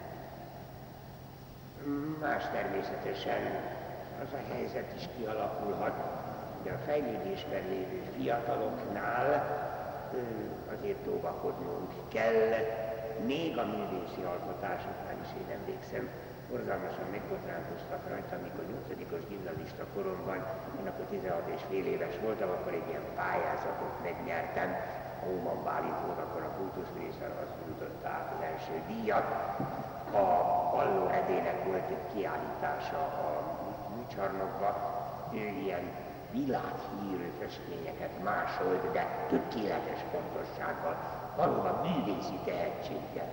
Más 2.20 2.42
természetesen 2.52 3.60
az 4.22 4.32
a 4.32 4.52
helyzet 4.52 4.92
is 4.96 5.04
kialakulhat, 5.16 5.96
de 6.62 6.70
a 6.72 6.84
fejlődésben 6.86 7.64
lévő 7.68 8.00
fiataloknál 8.16 9.28
azért 10.74 11.06
óvakodnunk 11.06 11.90
kell, 12.08 12.42
még 13.26 13.58
a 13.58 13.66
művészi 13.74 14.22
alkotásoknál 14.32 15.16
is 15.24 15.30
én 15.40 15.50
emlékszem, 15.58 16.08
borzalmasan 16.50 17.06
megbotránkoztak 17.10 18.02
rajta, 18.08 18.34
amikor 18.40 18.64
8 18.88 19.28
gimnazista 19.28 19.84
koromban, 19.94 20.38
én 20.80 20.86
akkor 20.90 21.04
16 21.04 21.48
és 21.54 21.62
fél 21.68 21.86
éves 21.94 22.16
voltam, 22.24 22.50
akkor 22.50 22.72
egy 22.72 22.88
ilyen 22.90 23.06
pályázatot 23.20 23.94
megnyertem, 24.08 24.70
a 25.22 25.26
Óman 25.28 25.64
Bálint 25.64 26.00
volt 26.06 26.18
akkor 26.18 26.42
a 26.42 26.56
kultuszminiszter, 26.58 27.30
az 27.42 27.52
jutott 27.68 28.04
át 28.04 28.32
az 28.34 28.42
első 28.50 28.74
díjat. 28.90 29.28
A 30.12 30.24
Alló 30.80 31.06
Edének 31.06 31.64
volt 31.64 31.88
egy 31.88 32.06
kiállítása 32.12 32.98
a 32.98 33.49
műcsarnokba, 34.10 34.98
ő 35.32 35.62
ilyen 35.64 35.90
világhírű 36.30 37.32
festményeket 37.40 38.22
másolt, 38.22 38.92
de 38.92 39.26
tökéletes 39.28 40.00
pontossággal, 40.12 40.96
valóban 41.36 41.80
művészi 41.86 42.38
tehetséggel. 42.44 43.28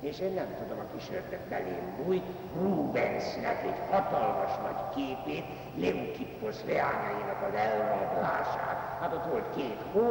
És 0.00 0.18
én 0.20 0.32
nem 0.32 0.54
tudom, 0.58 0.78
a 0.78 1.12
ördög 1.12 1.40
belém 1.48 1.96
bújt, 1.96 2.24
Rubensnek 2.54 3.62
egy 3.62 3.80
hatalmas 3.90 4.50
nagy 4.62 4.82
képét, 4.94 5.44
Leukippos 5.76 6.56
leányainak 6.66 7.42
az 7.48 7.54
elrablását. 7.54 8.98
Hát 9.00 9.12
ott 9.12 9.30
volt 9.30 9.54
két 9.56 9.80
hó, 9.92 10.06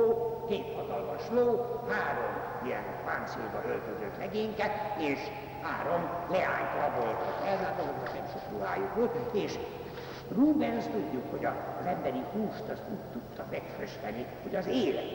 két 0.47 0.75
hatalmas 0.75 1.21
ló, 1.29 1.45
három 1.89 2.33
ilyen 2.65 2.83
páncélba 3.05 3.61
öltözött 3.67 4.17
legényke, 4.17 4.95
és 4.97 5.19
három 5.61 6.09
leányt 6.29 6.73
raboltak 6.79 7.37
el, 7.45 7.57
hát 7.57 7.79
azoknak 7.79 8.13
nem 8.13 8.27
sok 8.33 8.41
ruhájuk 8.51 8.95
volt, 8.95 9.15
és 9.33 9.59
Rubens 10.35 10.83
tudjuk, 10.83 11.31
hogy 11.31 11.45
az 11.79 11.85
emberi 11.85 12.23
húst 12.33 12.69
azt 12.71 12.83
úgy 12.91 13.11
tudta 13.11 13.45
megfesteni, 13.51 14.25
hogy 14.43 14.55
az 14.55 14.67
élet. 14.67 15.11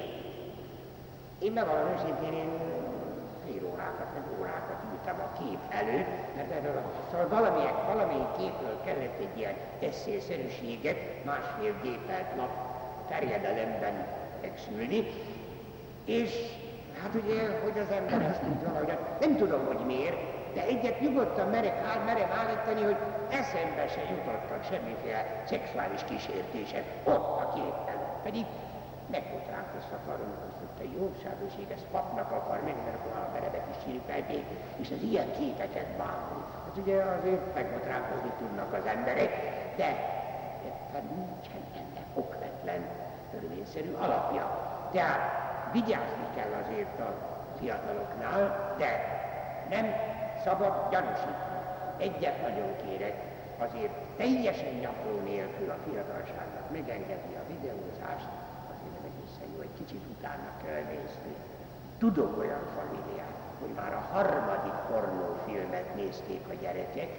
Én 1.38 1.54
bevallom 1.54 1.92
őszintén, 1.94 2.32
én 2.32 2.50
fél 3.46 3.66
órákat, 3.72 4.06
meg 4.14 4.22
órákat 4.40 4.76
ültem 4.92 5.20
a 5.20 5.38
kép 5.38 5.58
előtt, 5.68 6.34
mert 6.36 6.50
erről 6.50 6.76
a, 6.76 6.82
szóval 7.10 7.28
valamilyen, 7.28 7.74
valamelyik 7.86 8.36
képről 8.38 8.80
kellett 8.84 9.18
egy 9.18 9.38
ilyen 9.38 9.54
eszélszerűséget 9.80 11.24
másfél 11.24 11.74
gépelt 11.82 12.36
nap 12.36 12.50
terjedelemben 13.08 14.06
megszülni, 14.42 15.06
és 16.04 16.30
hát 17.02 17.14
ugye, 17.14 17.60
hogy 17.64 17.78
az 17.78 17.90
ember 17.90 18.22
ezt 18.22 18.42
úgy 18.42 18.64
valahogy, 18.66 18.98
nem 19.20 19.36
tudom, 19.36 19.66
hogy 19.66 19.86
miért, 19.86 20.31
de 20.54 20.62
egyet 20.64 21.00
nyugodtan 21.00 21.48
merek, 21.48 21.76
áll, 21.90 22.04
merem 22.04 22.30
állítani, 22.30 22.82
hogy 22.82 23.00
eszembe 23.30 23.88
se 23.88 24.02
jutottak 24.10 24.64
semmiféle 24.70 25.42
szexuális 25.44 26.04
kísértések 26.04 26.84
ott 27.04 27.40
a 27.44 27.52
kép 27.54 27.76
előtt. 27.92 28.22
Pedig 28.22 28.46
megbotránkozva 29.10 29.98
karunk, 30.06 30.36
hogy 30.58 30.72
te 30.78 30.84
jóságos 30.98 31.52
ég, 31.62 31.70
ez 31.70 31.84
papnak 31.90 32.30
akar 32.30 32.58
akkor 32.96 33.12
a 33.16 33.30
meredek 33.32 33.66
is 33.70 33.76
sírkálték, 33.84 34.44
és 34.76 34.90
az 34.90 35.02
ilyen 35.02 35.30
képeket 35.38 35.88
bánni. 36.00 36.42
Hát 36.64 36.76
ugye 36.82 36.96
azért 37.18 37.54
megbotránkozni 37.54 38.32
tudnak 38.38 38.72
az 38.72 38.86
emberek, 38.86 39.32
de 39.76 39.88
hát 40.92 41.02
nincsen 41.16 41.62
ennek 41.80 42.06
okvetlen, 42.14 42.80
törvényszerű 43.30 43.92
alapja. 43.92 44.44
Tehát 44.92 45.20
vigyázni 45.72 46.26
kell 46.34 46.52
azért 46.64 47.00
a 47.00 47.14
fiataloknál, 47.58 48.74
de 48.78 48.90
nem 49.70 50.11
szabad 50.44 50.74
gyanúsítani. 50.90 51.60
Egyet 51.96 52.42
nagyon 52.42 52.76
kérek, 52.84 53.16
azért 53.58 53.92
teljesen 54.16 54.74
nyakló 54.74 55.18
nélkül 55.24 55.70
a 55.70 55.82
fiatalságnak 55.84 56.70
megengedni 56.70 57.34
a 57.36 57.48
videózást, 57.52 58.30
azért 58.72 58.94
nem 58.96 59.06
egészen 59.10 59.48
jó, 59.54 59.60
egy 59.60 59.76
kicsit 59.80 60.04
utána 60.16 60.50
kell 60.64 60.82
nézni. 60.94 61.34
Tudok 61.98 62.38
olyan 62.38 62.64
familiát, 62.78 63.38
hogy 63.60 63.74
már 63.80 63.92
a 63.94 64.06
harmadik 64.12 64.78
pornófilmet 64.90 65.94
nézték 65.94 66.42
a 66.50 66.54
gyerekek, 66.62 67.10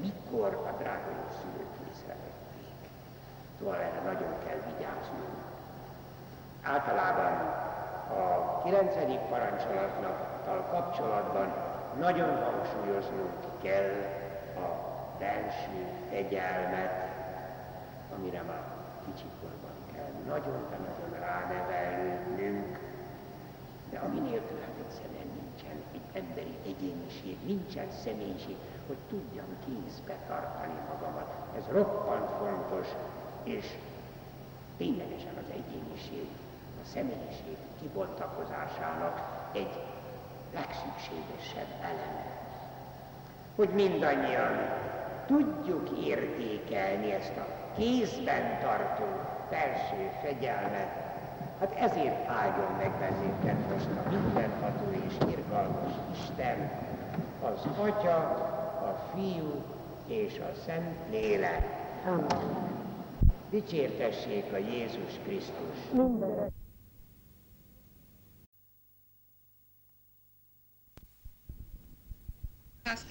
mikor 0.00 0.50
a 0.70 0.72
drága 0.82 1.10
jó 1.20 1.26
szülők 1.40 1.74
észrevették. 1.90 2.80
Szóval 3.58 3.74
erre 3.74 4.00
nagyon 4.04 4.34
kell 4.46 4.60
vigyáznunk. 4.70 5.36
Általában 6.62 7.32
a 8.20 8.60
kilencedik 8.64 9.18
parancsolatnak 9.18 10.18
kapcsolatban 10.70 11.71
nagyon 11.98 12.42
hangsúlyoznunk 12.44 13.62
kell 13.62 13.92
a 14.56 14.68
belső 15.18 15.86
fegyelmet, 16.10 17.10
amire 18.16 18.42
már 18.42 18.62
kicsikorban 19.04 19.76
kell 19.94 20.12
nagyon, 20.26 20.66
de 20.70 20.76
nagyon 20.76 21.20
ránevelnünk, 21.20 22.78
de 23.90 23.98
ami 23.98 24.18
nélkül 24.18 24.58
hát 24.60 24.76
egyszerűen 24.84 25.30
nincsen 25.40 25.76
egy 25.92 26.22
emberi 26.22 26.56
egyéniség, 26.66 27.36
nincsen 27.46 27.90
személyiség, 27.90 28.56
hogy 28.86 28.98
tudjam 29.08 29.50
kézbe 29.64 30.16
tartani 30.26 30.78
magamat. 30.88 31.34
Ez 31.56 31.64
roppant 31.70 32.30
fontos, 32.30 32.86
és 33.42 33.66
ténylegesen 34.76 35.34
az 35.42 35.50
egyéniség, 35.50 36.26
a 36.82 36.84
személyiség 36.84 37.56
kibontakozásának 37.80 39.20
egy 39.52 39.91
legszükségesebb 40.54 41.72
eleme. 41.82 42.26
Hogy 43.56 43.68
mindannyian 43.68 44.56
tudjuk 45.26 45.90
értékelni 46.04 47.12
ezt 47.12 47.36
a 47.36 47.46
kézben 47.76 48.58
tartó 48.60 49.04
felső 49.50 50.10
fegyelmet, 50.22 50.90
hát 51.60 51.74
ezért 51.76 52.28
áldjon 52.28 52.72
meg 52.78 52.90
bennünket 52.98 53.70
most 53.70 53.88
a 54.04 54.10
mindenható 54.10 54.90
és 55.06 55.14
irgalmas 55.34 55.92
Isten, 56.12 56.70
az 57.42 57.66
Atya, 57.80 58.16
a 58.82 59.10
Fiú 59.14 59.62
és 60.06 60.38
a 60.38 60.54
Szent 60.66 60.96
Lélek. 61.10 61.66
Amen. 62.06 62.70
Dicsértessék 63.50 64.52
a 64.52 64.56
Jézus 64.56 65.18
Krisztus. 65.24 65.90
Minden. 65.92 66.52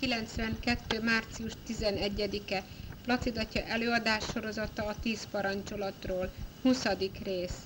1992. 0.01 1.00
március 1.01 1.53
11-e 1.67 2.63
Placidatja 3.03 3.62
előadás 3.65 4.24
sorozata 4.34 4.86
a 4.86 4.96
tíz 5.01 5.27
parancsolatról, 5.31 6.29
20. 6.62 6.84
rész. 7.24 7.58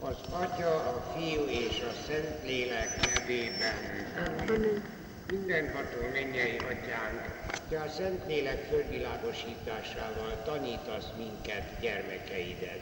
Az 0.00 0.16
Atya, 0.30 0.74
a 0.74 1.14
Fiú 1.16 1.44
és 1.44 1.80
a 1.80 1.92
Szent 2.06 2.44
Lélek 2.44 3.14
nevében. 3.14 3.76
Amen. 4.38 4.82
Mindenható 5.30 6.00
mennyei 6.12 6.56
Atyánk, 6.56 7.20
Te 7.68 7.80
a 7.80 7.88
Szent 7.88 8.26
Lélek 8.26 8.66
földvilágosításával 8.68 10.42
tanítasz 10.44 11.08
minket, 11.16 11.80
gyermekeidet. 11.80 12.80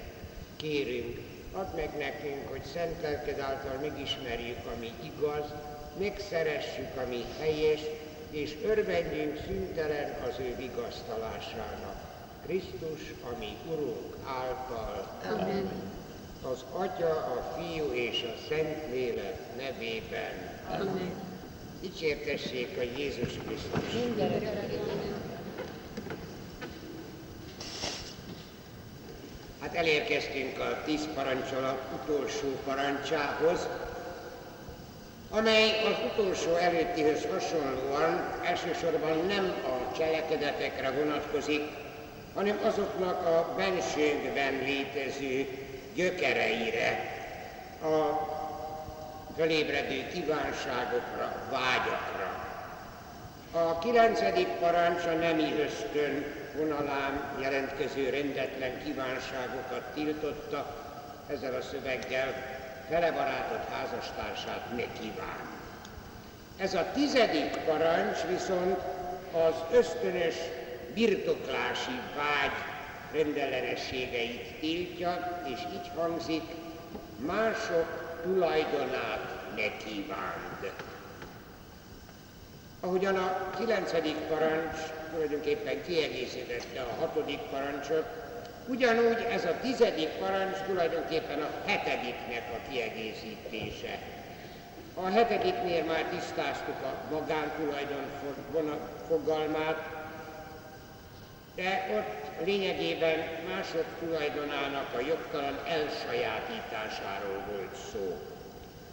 Kérünk, 0.57 1.19
add 1.53 1.75
meg 1.77 1.91
nekünk, 1.99 2.49
hogy 2.49 2.63
szent 2.73 3.03
lelked 3.03 3.39
által 3.39 3.79
megismerjük, 3.81 4.67
ami 4.77 4.93
igaz, 5.03 5.45
megszeressük, 5.99 6.97
ami 7.05 7.25
helyes, 7.39 7.81
és 8.31 8.57
örvendjünk 8.65 9.39
szüntelen 9.47 10.17
az 10.29 10.35
ő 10.39 10.55
vigasztalásának. 10.57 11.97
Krisztus, 12.47 13.15
ami 13.33 13.57
Urunk 13.67 14.17
által. 14.27 15.21
Amen. 15.31 15.71
Az 16.43 16.65
Atya, 16.73 17.11
a 17.11 17.55
Fiú 17.57 17.93
és 17.93 18.23
a 18.23 18.49
Szent 18.49 18.91
Lélek 18.91 19.37
nevében. 19.57 20.61
Amen. 20.69 21.13
Dicsértessék 21.81 22.79
a 22.79 22.99
Jézus 22.99 23.33
Krisztus. 23.47 23.95
Hát 29.61 29.75
elérkeztünk 29.75 30.59
a 30.59 30.83
tíz 30.85 31.09
parancsolat 31.15 31.83
utolsó 32.03 32.49
parancsához, 32.65 33.69
amely 35.31 35.71
az 35.85 35.97
utolsó 36.13 36.55
előttihöz 36.55 37.27
hasonlóan 37.33 38.35
elsősorban 38.45 39.27
nem 39.27 39.55
a 39.65 39.97
cselekedetekre 39.97 40.91
vonatkozik, 40.91 41.63
hanem 42.35 42.61
azoknak 42.65 43.27
a 43.27 43.55
bensőnkben 43.57 44.53
létező 44.65 45.47
gyökereire, 45.95 47.19
a 47.83 48.29
fölébredő 49.37 50.09
kívánságokra, 50.13 51.49
vágyakra. 51.51 52.49
A 53.53 53.79
kilencedik 53.79 54.47
parancs 54.47 55.05
a 55.05 55.13
nemi 55.13 55.55
ösztön 55.61 56.25
vonalán 56.57 57.39
jelentkező 57.41 58.11
rendetlen 58.11 58.83
kívánságokat 58.85 59.83
tiltotta, 59.95 60.77
ezzel 61.27 61.55
a 61.55 61.63
szöveggel 61.63 62.60
felebarátott 62.91 63.69
házastársát 63.73 64.77
ne 64.77 64.85
kíván. 65.01 65.49
Ez 66.57 66.75
a 66.75 66.87
tizedik 66.95 67.57
parancs 67.57 68.19
viszont 68.29 68.79
az 69.33 69.55
ösztönös 69.73 70.35
birtoklási 70.95 72.01
vágy 72.17 72.57
rendellenességeit 73.13 74.61
tiltja, 74.61 75.43
és 75.45 75.61
így 75.73 75.91
hangzik, 75.97 76.43
mások 77.17 78.19
tulajdonát 78.23 79.55
ne 79.57 79.77
kívánd. 79.85 80.73
Ahogyan 82.81 83.17
a 83.17 83.51
kilencedik 83.59 84.17
parancs 84.17 84.79
tulajdonképpen 85.13 85.83
kiegészítette 85.83 86.81
a 86.81 87.01
hatodik 87.01 87.39
parancsot, 87.39 88.05
Ugyanúgy 88.67 89.27
ez 89.31 89.45
a 89.45 89.57
tizedik 89.63 90.09
parancs 90.09 90.57
tulajdonképpen 90.67 91.43
a 91.43 91.69
hetediknek 91.71 92.43
a 92.55 92.71
kiegészítése. 92.71 93.99
A 94.95 95.07
hetediknél 95.07 95.85
már 95.85 96.05
tisztáztuk 96.05 96.83
a 96.83 97.15
magántulajdon 97.15 98.05
fogalmát, 99.09 99.89
de 101.55 101.87
ott 101.97 102.45
lényegében 102.47 103.19
mások 103.55 103.85
tulajdonának 103.99 104.89
a 104.97 105.01
jogtalan 105.01 105.59
elsajátításáról 105.69 107.43
volt 107.51 107.75
szó. 107.93 108.19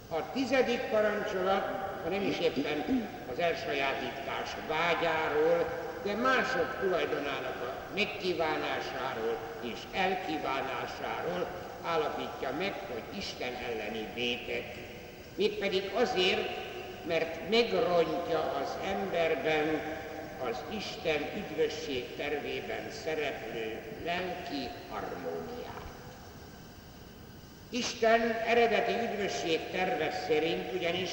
A 0.10 0.32
tizedik 0.34 0.82
parancsolat, 0.82 1.66
ha 2.04 2.10
nem 2.10 2.22
is 2.22 2.40
éppen 2.40 3.08
az 3.32 3.40
elsajátítás 3.40 4.56
vágyáról, 4.68 5.66
de 6.04 6.14
mások 6.16 6.78
tulajdonának 6.80 7.57
megkívánásáról 7.98 9.38
és 9.62 9.80
elkívánásáról 9.92 11.48
állapítja 11.84 12.52
meg, 12.58 12.74
hogy 12.94 13.18
Isten 13.18 13.54
elleni 13.70 14.08
vétek. 14.14 14.76
Mégpedig 15.36 15.92
azért, 15.94 16.50
mert 17.08 17.50
megrontja 17.50 18.40
az 18.64 18.70
emberben 18.86 19.82
az 20.50 20.58
Isten 20.78 21.22
üdvösség 21.38 22.16
tervében 22.16 22.92
szereplő 23.04 23.80
lelki 24.06 24.70
harmóniát. 24.90 25.82
Isten 27.70 28.22
eredeti 28.48 28.94
üdvösség 28.94 29.60
terve 29.72 30.12
szerint 30.28 30.74
ugyanis 30.74 31.10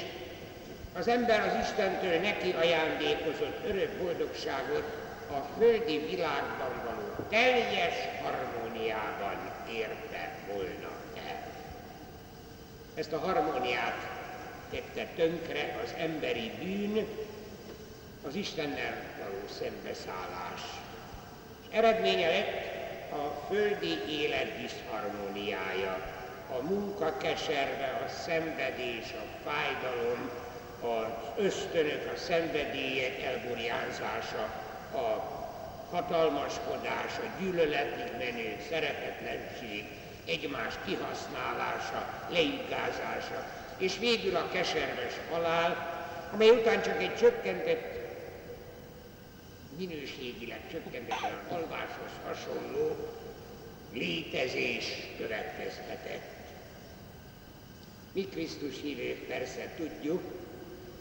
az 0.99 1.09
ember 1.09 1.41
az 1.41 1.63
Istentől 1.63 2.21
neki 2.21 2.55
ajándékozott 2.59 3.69
örök 3.69 3.91
boldogságot 3.91 4.85
a 5.31 5.59
földi 5.59 5.99
világban 5.99 6.74
teljes 7.29 7.95
harmóniában 8.23 9.53
érte 9.71 10.31
volna 10.53 10.91
el. 11.27 11.53
Ezt 12.95 13.13
a 13.13 13.19
harmóniát 13.19 14.07
tette 14.71 15.07
tönkre 15.17 15.81
az 15.85 15.95
emberi 15.99 16.51
bűn, 16.59 17.07
az 18.27 18.35
Istennel 18.35 19.03
való 19.19 19.47
szembeszállás. 19.59 20.61
És 21.61 21.77
eredménye 21.77 22.29
lett 22.29 22.73
a 23.13 23.47
földi 23.49 23.99
élet 24.09 24.61
diszharmóniája, 24.61 26.13
a 26.59 26.63
munka 26.63 27.17
keserve, 27.17 28.03
a 28.07 28.09
szenvedés, 28.09 29.13
a 29.13 29.49
fájdalom, 29.49 30.31
az 30.81 31.45
ösztönök, 31.45 32.13
a 32.15 32.19
szenvedélyek 32.19 33.23
elburjánzása, 33.23 34.43
a 34.93 35.44
hatalmaskodás, 35.91 37.19
a 37.19 37.41
gyűlöletig 37.41 38.13
menő 38.19 38.57
szeretetlenség, 38.71 39.85
egymás 40.27 40.75
kihasználása, 40.85 42.27
leigázása, 42.31 43.47
és 43.79 43.99
végül 43.99 44.37
a 44.37 44.49
keserves 44.53 45.15
halál, 45.31 45.93
amely 46.33 46.51
után 46.51 46.83
csak 46.83 47.03
egy 47.03 47.17
csökkentett, 47.17 48.03
minőségileg 49.79 50.61
csökkentett 50.71 51.51
alváshoz 51.51 52.11
hasonló 52.27 52.97
létezés 53.93 54.85
következhetett. 55.19 56.33
Mi 58.13 58.29
Krisztus 58.29 58.81
hívők 58.83 59.19
persze 59.19 59.73
tudjuk, 59.77 60.23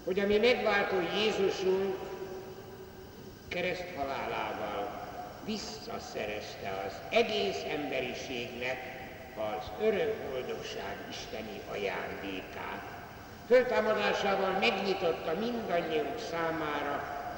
hogy 0.04 0.19
a 0.19 0.28
mi 0.28 0.38
megváltó 0.38 0.96
Jézusunk 1.15 1.96
kereszt 3.54 3.86
halálával 3.98 5.02
visszaszerezte 5.46 6.84
az 6.88 6.94
egész 7.10 7.63
emberiségnek 7.70 8.78
az 9.38 9.72
örök 9.82 10.16
boldogság 10.30 10.96
isteni 11.10 11.62
ajándékát. 11.72 12.84
Föltámadásával 13.48 14.52
megnyitotta 14.60 15.34
mindannyiunk 15.39 16.20
számára 16.32 16.94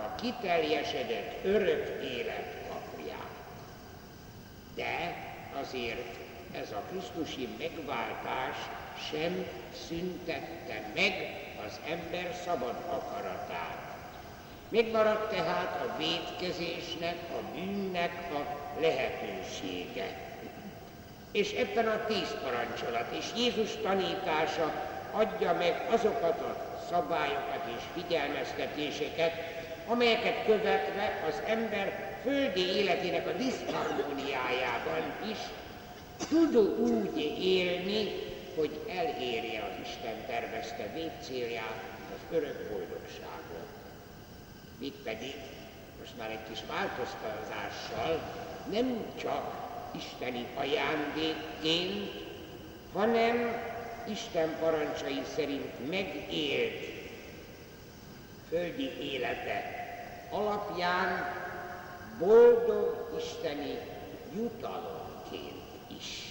a 0.06 0.16
kiteljesedett 0.22 1.44
örök 1.44 2.04
élet 2.04 2.54
kapuját. 2.70 3.36
De 4.76 5.16
azért 5.62 6.16
ez 6.62 6.72
a 6.72 6.84
Krisztusi 6.90 7.48
megváltás 7.58 8.58
sem 9.10 9.46
szüntette 9.88 10.92
meg 10.96 11.14
az 11.66 11.80
ember 11.90 12.36
szabad 12.46 12.76
akaratát. 12.90 13.85
Megmaradt 14.76 15.30
tehát 15.32 15.82
a 15.82 15.98
védkezésnek, 15.98 17.16
a 17.32 17.56
bűnnek 17.56 18.12
a 18.34 18.40
lehetősége. 18.80 20.08
És 21.32 21.52
ebben 21.52 21.88
a 21.88 22.06
tíz 22.06 22.36
parancsolat 22.44 23.16
és 23.20 23.26
Jézus 23.38 23.70
tanítása 23.82 24.74
adja 25.12 25.54
meg 25.54 25.88
azokat 25.92 26.40
a 26.40 26.80
szabályokat 26.90 27.64
és 27.78 28.02
figyelmeztetéseket, 28.02 29.32
amelyeket 29.88 30.46
követve 30.46 31.24
az 31.28 31.42
ember 31.48 32.18
földi 32.24 32.66
életének 32.76 33.28
a 33.28 33.32
diszharmóniájában 33.32 35.04
is 35.32 35.38
tud 36.30 36.56
úgy 36.80 37.18
élni, 37.40 38.10
hogy 38.56 38.80
elérje 38.88 39.64
az 39.64 39.88
Isten 39.88 40.26
tervezte 40.28 40.90
végcélját, 40.94 41.84
az 42.14 42.36
örök 42.36 42.70
boldogságot. 42.70 43.85
Mit 44.78 44.96
pedig, 45.04 45.36
most 46.00 46.18
már 46.18 46.30
egy 46.30 46.48
kis 46.50 46.60
változtatással, 46.68 48.22
nem 48.72 49.06
csak 49.20 49.66
isteni 49.96 50.46
ajándékként, 50.56 52.12
hanem 52.94 53.64
Isten 54.10 54.58
parancsai 54.60 55.22
szerint 55.36 55.90
megélt 55.90 56.96
földi 58.50 58.92
élete 59.00 59.86
alapján 60.30 61.34
boldog 62.20 63.20
isteni 63.20 63.78
jutalomként 64.36 65.64
is. 66.00 66.26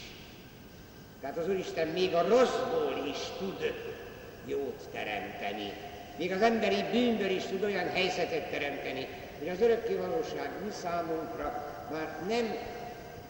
Tehát 1.20 1.36
az 1.36 1.48
Úristen 1.48 1.88
még 1.88 2.14
a 2.14 2.28
rosszból 2.28 3.06
is 3.08 3.18
tud 3.38 3.74
jót 4.46 4.88
teremteni. 4.92 5.72
Még 6.16 6.32
az 6.32 6.42
emberi 6.42 6.84
bűnből 6.92 7.30
is 7.30 7.42
tud 7.42 7.62
olyan 7.62 7.88
helyzetet 7.90 8.50
teremteni, 8.50 9.08
hogy 9.38 9.48
az 9.48 9.60
örökké 9.60 9.94
valóság 9.94 10.50
mi 10.64 10.70
számunkra 10.82 11.74
már 11.90 12.16
nem, 12.28 12.56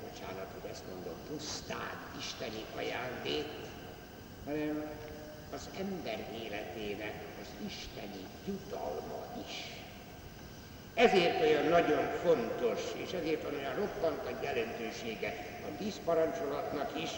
bocsánat, 0.03 0.49
hogy 0.61 0.71
ezt 0.71 0.83
mondom, 0.95 1.15
pusztán 1.29 1.97
isteni 2.19 2.65
ajándék, 2.77 3.47
hanem 4.45 4.85
az 5.55 5.69
ember 5.79 6.19
életének 6.45 7.15
az 7.41 7.67
isteni 7.67 8.25
jutalma 8.47 9.27
is. 9.47 9.73
Ezért 10.95 11.41
olyan 11.41 11.69
nagyon 11.69 12.05
fontos, 12.25 12.81
és 13.05 13.13
ezért 13.13 13.43
van 13.43 13.55
olyan 13.55 13.75
roppant 13.75 14.21
a 14.27 14.45
jelentősége 14.45 15.35
a 15.69 15.77
tíz 15.79 16.01
parancsolatnak 16.05 17.03
is, 17.03 17.11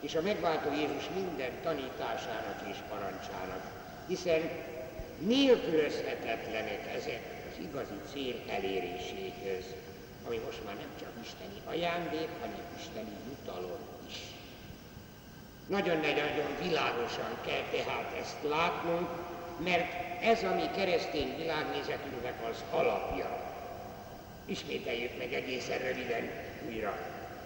és 0.00 0.14
a 0.14 0.22
megváltó 0.22 0.70
Jézus 0.72 1.08
minden 1.14 1.50
tanításának 1.62 2.60
és 2.70 2.76
parancsának, 2.88 3.62
hiszen 4.06 4.40
nélkülözhetetlenek 5.18 6.94
ezek 6.96 7.22
az 7.50 7.64
igazi 7.64 7.98
cél 8.12 8.36
eléréséhez, 8.48 9.64
ami 10.26 10.40
most 10.44 10.64
már 10.64 10.74
nem 10.74 10.92
csak 11.00 11.12
isteni 11.22 11.60
ajándék, 11.64 12.28
hanem 12.40 12.62
isteni 12.78 13.12
jutalom 13.28 13.80
is. 14.08 14.16
Nagyon-nagyon 15.66 16.28
világosan 16.62 17.38
kell 17.46 17.64
tehát 17.72 18.16
ezt 18.20 18.36
látnunk, 18.48 19.08
mert 19.64 19.92
ez 20.22 20.42
a 20.42 20.54
mi 20.54 20.68
keresztény 20.76 21.36
világnézetünknek 21.36 22.34
az 22.50 22.64
alapja. 22.70 23.40
Ismételjük 24.46 25.18
meg 25.18 25.32
egészen 25.32 25.78
röviden 25.78 26.30
újra. 26.68 26.98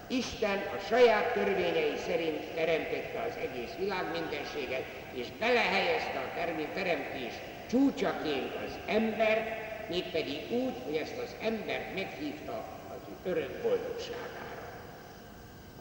Isten 0.07 0.59
a 0.59 0.79
saját 0.88 1.33
törvényei 1.33 1.96
szerint 2.07 2.40
teremtette 2.55 3.26
az 3.29 3.37
egész 3.37 3.72
világ 3.79 4.05
mindenséget, 4.12 4.85
és 5.12 5.26
belehelyezte 5.38 6.18
a 6.18 6.35
teremtés 6.74 7.33
csúcsaként 7.70 8.55
az 8.66 8.79
embert, 8.87 9.64
mégpedig 9.88 10.40
úgy, 10.50 10.74
hogy 10.85 10.94
ezt 10.96 11.18
az 11.24 11.35
embert 11.42 11.94
meghívta 11.94 12.64
az 12.90 13.31
örök 13.31 13.62
boldogságára. 13.62 14.46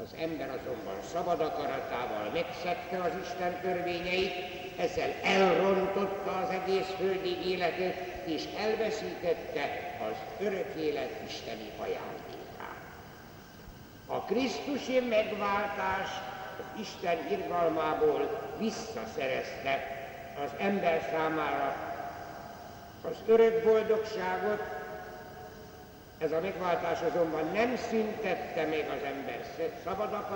Az 0.04 0.16
ember 0.20 0.50
azonban 0.50 0.96
szabad 1.14 1.42
akaratával 1.42 2.30
megszegte 2.34 2.98
az 2.98 3.12
Isten 3.24 3.60
törvényeit, 3.62 4.34
ezzel 4.78 5.14
elrontotta 5.24 6.32
az 6.38 6.50
egész 6.50 6.90
földi 6.98 7.50
életet, 7.50 7.96
és 8.26 8.44
elveszítette 8.60 9.98
az 10.10 10.46
örök 10.46 10.74
élet 10.80 11.12
isteni 11.28 11.72
ajándékát. 11.78 12.84
A 14.06 14.20
Krisztusi 14.20 15.00
megváltás 15.00 16.10
az 16.60 16.82
Isten 16.82 17.18
irgalmából 17.32 18.42
visszaszerezte 18.60 19.95
az 20.44 20.50
ember 20.58 21.10
számára. 21.12 21.76
Az 23.02 23.16
örök 23.26 23.64
boldogságot, 23.64 24.62
ez 26.18 26.32
a 26.32 26.40
megváltás 26.42 27.00
azonban 27.02 27.52
nem 27.54 27.76
szüntette 27.90 28.66
meg 28.66 28.86
az 28.98 29.04
ember. 29.04 29.46
Szabad 29.84 30.14
akarat, 30.14 30.30